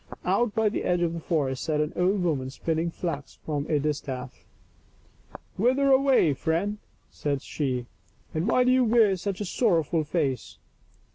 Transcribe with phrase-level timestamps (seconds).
[0.25, 3.77] Out by the edge of the forest sat an old woman spinning flax from a
[3.77, 4.45] distaff."
[5.59, 6.79] Whither away, friend?"
[7.11, 7.85] said she,"
[8.33, 10.57] and why do you wear such a sorrow ful face?"